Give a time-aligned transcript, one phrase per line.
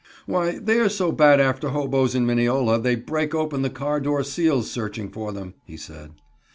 [0.25, 4.23] "Why, they are so bad after hobos in Mineola they break open the car door
[4.23, 6.13] seals, searching for them," he said.